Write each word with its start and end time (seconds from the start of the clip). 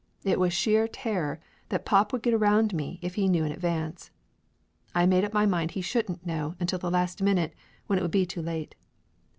It 0.23 0.39
was 0.39 0.51
sheer 0.51 0.87
terror 0.87 1.39
that 1.69 1.85
pop 1.85 2.11
would 2.11 2.23
get 2.23 2.33
around 2.33 2.73
me 2.73 2.97
if 3.03 3.13
he 3.13 3.27
knew 3.27 3.43
in 3.43 3.51
advance. 3.51 4.09
I 4.95 5.05
made 5.05 5.23
up 5.23 5.31
my 5.31 5.45
mind 5.45 5.69
he 5.73 5.81
shouldn't 5.81 6.25
know 6.25 6.55
until 6.59 6.79
the 6.79 6.89
last 6.89 7.21
minute, 7.21 7.53
when 7.85 7.99
it 7.99 8.01
would 8.01 8.09
be 8.09 8.25
too 8.25 8.41
late. 8.41 8.73